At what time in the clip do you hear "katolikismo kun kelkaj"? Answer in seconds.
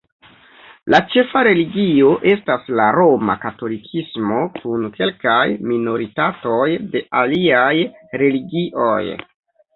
3.43-5.45